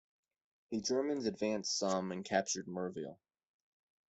[0.71, 3.19] The Germans advanced some and captured Merville.